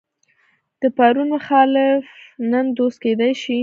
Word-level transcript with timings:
د 0.81 0.83
پرون 0.97 1.27
مخالف 1.35 2.05
نن 2.51 2.65
دوست 2.77 2.97
کېدای 3.03 3.33
شي. 3.41 3.59